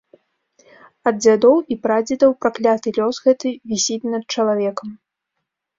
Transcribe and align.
Ад 1.11 1.15
дзядоў 1.25 1.57
і 1.75 1.77
прадзедаў 1.85 2.31
пракляты 2.47 2.97
лёс 2.99 3.15
гэты 3.29 3.49
вісіць 3.75 4.03
над 4.17 4.23
чалавекам. 4.39 4.89